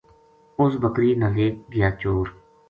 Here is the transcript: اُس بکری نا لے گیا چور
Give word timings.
اُس 0.59 0.73
بکری 0.81 1.09
نا 1.19 1.27
لے 1.35 1.47
گیا 1.71 1.89
چور 1.99 2.25